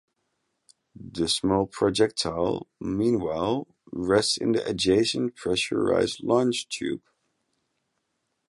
The 0.95 1.27
small 1.27 1.67
projectile, 1.67 2.65
meanwhile, 2.79 3.67
rests 3.93 4.35
in 4.35 4.53
the 4.53 4.67
adjacent 4.67 5.35
depressurized 5.35 6.23
launch 6.23 6.67
tube. 6.69 7.03